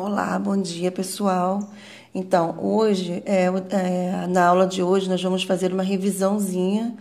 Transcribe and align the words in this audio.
Olá, 0.00 0.38
bom 0.38 0.56
dia 0.56 0.92
pessoal. 0.92 1.58
Então, 2.14 2.54
hoje, 2.62 3.20
é, 3.26 3.46
é, 3.46 4.26
na 4.28 4.46
aula 4.46 4.64
de 4.64 4.80
hoje, 4.80 5.08
nós 5.08 5.20
vamos 5.20 5.42
fazer 5.42 5.72
uma 5.72 5.82
revisãozinha 5.82 6.94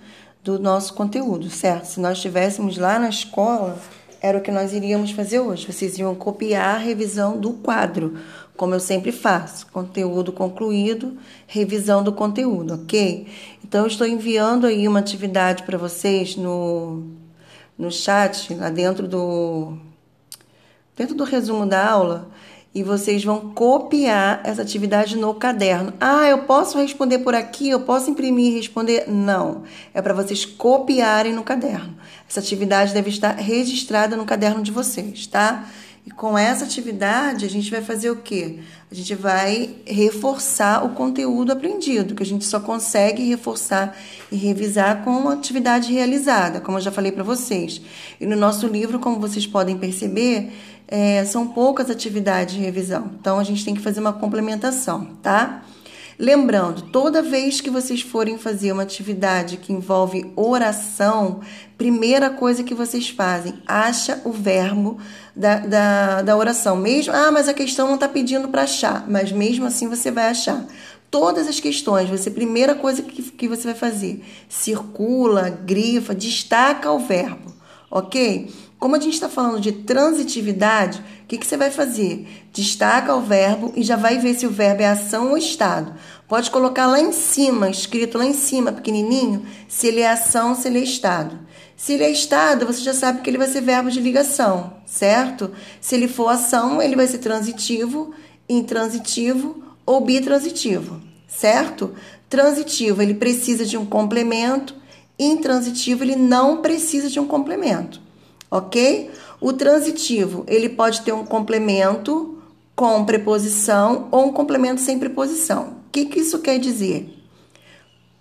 do 0.44 0.58
nosso 0.58 0.96
conteúdo, 0.96 1.48
certo? 1.48 1.86
Se 1.86 2.00
nós 2.00 2.18
estivéssemos 2.18 2.76
lá 2.76 2.98
na 2.98 3.08
escola, 3.08 3.78
era 4.20 4.40
o 4.40 4.42
que 4.42 4.50
nós 4.50 4.74
iríamos 4.74 5.12
fazer 5.12 5.40
hoje. 5.40 5.72
Vocês 5.72 6.00
iam 6.00 6.16
copiar 6.16 6.74
a 6.74 6.80
revisão 6.80 7.40
do 7.40 7.54
quadro, 7.54 8.18
como 8.56 8.74
eu 8.74 8.80
sempre 8.80 9.12
faço. 9.12 9.68
Conteúdo 9.68 10.32
concluído, 10.32 11.20
revisão 11.46 12.02
do 12.02 12.12
conteúdo, 12.12 12.82
ok? 12.82 13.28
Então, 13.64 13.82
eu 13.82 13.88
estou 13.88 14.08
enviando 14.08 14.66
aí 14.66 14.88
uma 14.88 14.98
atividade 14.98 15.62
para 15.62 15.78
vocês 15.78 16.36
no, 16.36 17.04
no 17.78 17.92
chat, 17.92 18.56
lá 18.56 18.72
dentro 18.72 19.08
do, 19.08 19.78
dentro 20.96 21.14
do 21.14 21.24
resumo 21.24 21.64
da 21.64 21.88
aula 21.88 22.28
e 22.78 22.84
vocês 22.84 23.24
vão 23.24 23.40
copiar 23.56 24.40
essa 24.44 24.62
atividade 24.62 25.18
no 25.18 25.34
caderno. 25.34 25.92
Ah, 26.00 26.28
eu 26.28 26.44
posso 26.44 26.78
responder 26.78 27.18
por 27.18 27.34
aqui, 27.34 27.72
eu 27.72 27.80
posso 27.80 28.12
imprimir 28.12 28.54
e 28.54 28.58
responder? 28.58 29.06
Não. 29.08 29.64
É 29.96 30.00
para 30.00 30.14
vocês 30.14 30.46
copiarem 30.46 31.34
no 31.34 31.42
caderno. 31.42 31.98
Essa 32.30 32.40
atividade 32.40 32.94
deve 32.94 33.10
estar 33.10 33.32
registrada 33.32 34.16
no 34.16 34.26
caderno 34.26 34.62
de 34.62 34.72
vocês, 34.72 35.26
tá? 35.26 35.66
E 36.08 36.10
com 36.12 36.38
essa 36.38 36.64
atividade, 36.64 37.44
a 37.44 37.50
gente 37.50 37.70
vai 37.70 37.82
fazer 37.82 38.10
o 38.10 38.16
quê? 38.16 38.60
A 38.90 38.96
gente 38.96 39.14
vai 39.14 39.76
reforçar 39.86 40.86
o 40.86 40.92
conteúdo 40.92 41.52
aprendido, 41.52 42.16
que 42.16 42.24
a 42.24 42.26
gente 42.26 42.46
só 42.46 42.62
consegue 42.62 43.28
reforçar 43.28 43.94
e 44.32 44.38
revisar 44.38 45.04
com 45.04 45.28
a 45.28 45.34
atividade 45.34 45.92
realizada, 45.92 46.62
como 46.62 46.78
eu 46.78 46.82
já 46.82 46.94
falei 46.94 47.12
para 47.12 47.26
vocês. 47.26 47.82
E 48.22 48.26
no 48.26 48.38
nosso 48.38 48.68
livro, 48.68 49.00
como 49.00 49.20
vocês 49.20 49.46
podem 49.46 49.78
perceber, 49.78 50.54
é, 50.88 51.26
são 51.26 51.46
poucas 51.46 51.90
atividades 51.90 52.56
de 52.56 52.62
revisão. 52.62 53.12
Então, 53.20 53.38
a 53.38 53.44
gente 53.44 53.66
tem 53.66 53.76
que 53.76 53.82
fazer 53.82 54.00
uma 54.00 54.14
complementação, 54.14 55.10
tá? 55.22 55.62
Lembrando, 56.20 56.82
toda 56.92 57.22
vez 57.22 57.62
que 57.62 57.70
vocês 57.70 58.02
forem 58.02 58.40
fazer 58.40 58.72
uma 58.72 58.82
atividade 58.82 59.58
que 59.58 59.72
envolve 59.72 60.32
oração, 60.36 61.42
primeira 61.78 62.32
coisa 62.32 62.64
que 62.64 62.74
vocês 62.74 63.08
fazem, 63.08 63.62
acha 63.68 64.20
o 64.26 64.32
verbo 64.32 64.98
da, 65.36 65.60
da, 65.60 66.22
da 66.24 66.36
oração. 66.36 66.76
Mesmo, 66.76 67.14
ah, 67.14 67.32
mas 67.32 67.48
a 67.48 67.54
questão 67.54 67.86
não 67.86 67.96
está 67.96 68.10
pedindo 68.10 68.48
para 68.48 68.64
achar, 68.64 69.08
mas 69.08 69.32
mesmo 69.32 69.68
assim 69.68 69.88
você 69.88 70.10
vai 70.10 70.30
achar. 70.30 70.66
Todas 71.12 71.48
as 71.48 71.60
questões, 71.60 72.10
você 72.10 72.32
primeira 72.32 72.74
coisa 72.74 73.04
que, 73.04 73.22
que 73.22 73.48
você 73.48 73.66
vai 73.66 73.76
fazer, 73.76 74.24
circula, 74.50 75.52
grifa, 75.52 76.16
destaca 76.16 76.92
o 76.92 76.98
verbo, 76.98 77.54
ok? 77.92 78.52
Como 78.80 78.96
a 78.96 79.00
gente 79.00 79.16
está 79.16 79.28
falando 79.28 79.60
de 79.60 79.72
transitividade, 79.72 81.04
o 81.24 81.28
que, 81.28 81.40
que 81.40 81.48
você 81.48 81.58
vai 81.58 81.72
fazer? 81.72 82.28
Destaca 82.54 83.16
o 83.16 83.22
verbo 83.22 83.74
e 83.76 83.82
já 83.82 83.96
vai 83.96 84.20
ver 84.20 84.36
se 84.36 84.46
o 84.46 84.52
verbo 84.52 84.84
é 84.84 84.88
ação 84.88 85.32
ou 85.32 85.38
estado. 85.38 85.96
Pode 86.28 86.52
colocar 86.52 86.86
lá 86.86 87.00
em 87.00 87.12
cima, 87.12 87.72
escrito 87.72 88.20
lá 88.20 88.26
em 88.26 88.34
cima, 88.34 88.72
pequenininho, 88.72 89.44
se 89.68 89.88
ele 89.88 90.02
é 90.02 90.12
ação, 90.12 90.54
se 90.54 90.68
ele 90.68 90.78
é 90.78 90.84
estado. 90.84 91.40
Se 91.76 91.94
ele 91.94 92.04
é 92.04 92.12
estado, 92.12 92.68
você 92.68 92.82
já 92.82 92.94
sabe 92.94 93.22
que 93.22 93.30
ele 93.30 93.40
vai 93.40 93.48
ser 93.48 93.62
verbo 93.62 93.90
de 93.90 94.00
ligação, 94.00 94.74
certo? 94.86 95.52
Se 95.82 95.96
ele 95.96 96.08
for 96.08 96.28
ação, 96.28 96.80
ele 96.80 96.96
vai 96.96 97.08
ser 97.08 97.18
transitivo, 97.18 98.14
intransitivo 98.48 99.64
ou 99.88 100.02
bitransitivo, 100.02 101.02
certo? 101.28 101.96
Transitivo, 102.30 103.02
ele 103.02 103.16
precisa 103.16 103.66
de 103.66 103.76
um 103.76 103.86
complemento, 103.86 104.76
intransitivo, 105.18 106.04
ele 106.04 106.16
não 106.16 106.62
precisa 106.62 107.10
de 107.10 107.20
um 107.20 107.26
complemento 107.26 108.07
ok? 108.50 109.12
O 109.40 109.54
transitivo, 109.54 110.44
ele 110.48 110.70
pode 110.70 111.02
ter 111.02 111.12
um 111.12 111.26
complemento 111.26 112.38
com 112.76 113.06
preposição 113.06 114.08
ou 114.12 114.28
um 114.28 114.32
complemento 114.32 114.82
sem 114.82 115.00
preposição. 115.00 115.78
O 115.88 115.92
que, 115.92 116.06
que 116.06 116.20
isso 116.20 116.40
quer 116.40 116.60
dizer? 116.60 117.14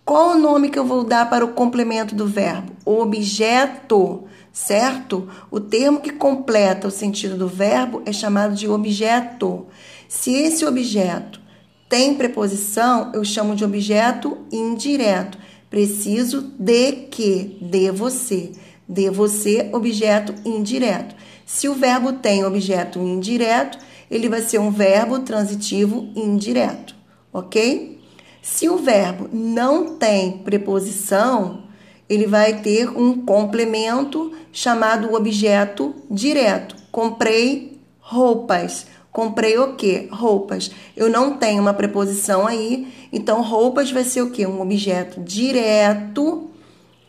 Qual 0.05 0.31
o 0.31 0.39
nome 0.39 0.71
que 0.71 0.79
eu 0.79 0.85
vou 0.85 1.03
dar 1.03 1.29
para 1.29 1.45
o 1.45 1.53
complemento 1.53 2.15
do 2.15 2.27
verbo? 2.27 2.73
Objeto, 2.85 4.25
certo? 4.53 5.29
O 5.51 5.59
termo 5.59 6.01
que 6.01 6.13
completa 6.13 6.89
o 6.89 6.93
sentido 6.93 7.37
do 7.37 7.49
verbo 7.49 8.03
é 8.07 8.13
chamado 8.13 8.55
de 8.55 8.69
objeto. 8.69 9.67
Se 10.09 10.33
esse 10.33 10.65
objeto 10.65 11.41
tem 11.89 12.15
preposição, 12.15 13.11
eu 13.15 13.25
chamo 13.25 13.57
de 13.57 13.65
objeto 13.65 14.39
indireto. 14.53 15.39
Preciso 15.69 16.53
de 16.59 16.93
que? 16.93 17.59
De 17.61 17.91
você 17.91 18.53
de 18.89 19.11
você, 19.11 19.69
objeto 19.73 20.35
indireto. 20.45 21.15
Se 21.45 21.69
o 21.69 21.75
verbo 21.75 22.15
tem 22.15 22.45
objeto 22.45 22.99
indireto, 22.99 23.79
ele 24.11 24.29
vai 24.29 24.41
ser 24.41 24.59
um 24.59 24.71
verbo 24.71 25.21
transitivo 25.21 26.09
indireto, 26.15 26.95
ok? 27.33 28.01
Se 28.43 28.69
o 28.69 28.77
verbo 28.77 29.29
não 29.33 29.97
tem 29.97 30.39
preposição, 30.39 31.65
ele 32.09 32.27
vai 32.27 32.61
ter 32.61 32.89
um 32.89 33.25
complemento 33.25 34.33
chamado 34.53 35.13
objeto 35.15 35.95
direto. 36.11 36.77
Comprei 36.93 37.81
roupas. 37.99 38.87
Comprei 39.11 39.59
o 39.59 39.75
quê? 39.75 40.09
Roupas. 40.11 40.71
Eu 40.97 41.11
não 41.11 41.37
tenho 41.37 41.61
uma 41.61 41.75
preposição 41.75 42.47
aí, 42.47 42.87
então 43.13 43.43
roupas 43.43 43.91
vai 43.91 44.05
ser 44.05 44.23
o 44.23 44.31
quê? 44.31 44.47
Um 44.47 44.61
objeto 44.61 45.21
direto 45.21 46.51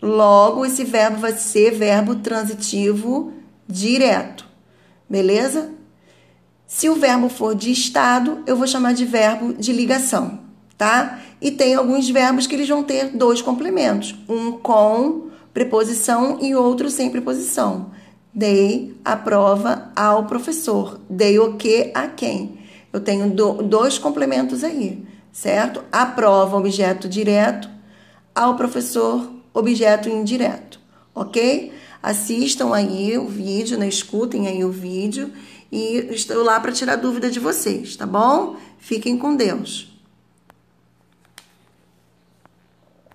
Logo, 0.01 0.65
esse 0.65 0.83
verbo 0.83 1.17
vai 1.17 1.33
ser 1.33 1.71
verbo 1.71 2.15
transitivo 2.15 3.33
direto. 3.67 4.45
Beleza? 5.09 5.71
Se 6.67 6.89
o 6.89 6.95
verbo 6.95 7.29
for 7.29 7.55
de 7.55 7.71
estado, 7.71 8.43
eu 8.45 8.55
vou 8.55 8.67
chamar 8.67 8.93
de 8.93 9.05
verbo 9.05 9.53
de 9.53 9.71
ligação, 9.71 10.39
tá? 10.77 11.19
E 11.39 11.49
tem 11.49 11.75
alguns 11.75 12.09
verbos 12.09 12.45
que 12.45 12.55
eles 12.55 12.67
vão 12.67 12.83
ter 12.83 13.15
dois 13.15 13.41
complementos, 13.41 14.15
um 14.27 14.51
com 14.51 15.27
preposição 15.53 16.39
e 16.41 16.53
outro 16.53 16.89
sem 16.89 17.09
preposição. 17.09 17.91
Dei 18.33 18.95
a 19.03 19.15
prova 19.15 19.91
ao 19.95 20.25
professor. 20.25 20.99
Dei 21.09 21.39
o 21.39 21.53
que 21.55 21.89
a 21.95 22.07
quem? 22.07 22.59
Eu 22.91 22.99
tenho 22.99 23.29
do, 23.29 23.63
dois 23.63 23.97
complementos 23.97 24.63
aí, 24.63 25.05
certo? 25.31 25.83
A 25.91 26.05
prova, 26.05 26.57
objeto 26.57 27.07
direto, 27.07 27.69
ao 28.35 28.55
professor, 28.55 29.31
objeto 29.57 30.09
indireto, 30.09 30.79
ok? 31.13 31.73
Assistam 32.01 32.73
aí 32.73 33.17
o 33.17 33.27
vídeo, 33.27 33.77
né? 33.77 33.87
escutem 33.87 34.47
aí 34.47 34.63
o 34.63 34.71
vídeo 34.71 35.31
e 35.71 36.07
estou 36.11 36.43
lá 36.43 36.59
para 36.59 36.71
tirar 36.71 36.95
dúvida 36.95 37.29
de 37.29 37.39
vocês, 37.39 37.95
tá 37.95 38.05
bom? 38.05 38.55
Fiquem 38.77 39.17
com 39.17 39.35
Deus. 39.35 39.96